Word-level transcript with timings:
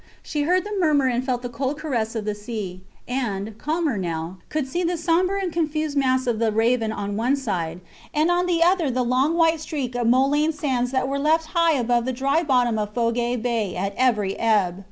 She 0.23 0.41
heard 0.41 0.63
the 0.63 0.75
murmur 0.79 1.05
and 1.05 1.23
felt 1.23 1.43
the 1.43 1.47
cold 1.47 1.77
caress 1.77 2.15
of 2.15 2.25
the 2.25 2.33
sea, 2.33 2.81
and, 3.07 3.55
calmer 3.59 3.99
now, 3.99 4.39
could 4.49 4.67
see 4.67 4.81
the 4.83 4.97
sombre 4.97 5.39
and 5.39 5.53
confused 5.53 5.95
mass 5.95 6.25
of 6.25 6.39
the 6.39 6.51
Raven 6.51 6.91
on 6.91 7.17
one 7.17 7.35
side 7.35 7.81
and 8.11 8.31
on 8.31 8.47
the 8.47 8.63
other 8.63 8.89
the 8.89 9.03
long 9.05 9.37
white 9.37 9.59
streak 9.61 9.93
of 9.93 10.07
Molene 10.07 10.53
sands 10.53 10.89
that 10.91 11.05
are 11.05 11.19
left 11.19 11.49
high 11.53 11.73
above 11.73 12.05
the 12.05 12.13
dry 12.13 12.41
bottom 12.41 12.79
of 12.79 12.95
Fougere 12.95 13.35
Bay 13.37 13.75
at 13.75 13.93
every 13.95 14.35
ebb. 14.39 14.79